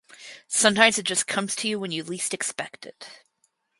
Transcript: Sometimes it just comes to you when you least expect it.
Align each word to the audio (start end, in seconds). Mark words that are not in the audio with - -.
Sometimes 0.47 0.97
it 0.97 1.03
just 1.03 1.27
comes 1.27 1.55
to 1.57 1.67
you 1.67 1.79
when 1.79 1.91
you 1.91 2.03
least 2.03 2.33
expect 2.33 2.87
it. 2.87 3.21